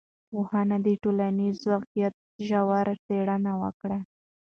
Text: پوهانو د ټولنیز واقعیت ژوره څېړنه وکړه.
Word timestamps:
پوهانو 0.29 0.77
د 0.85 0.87
ټولنیز 1.01 1.57
واقعیت 1.71 2.15
ژوره 2.47 2.93
څېړنه 3.05 3.51
وکړه. 3.61 3.97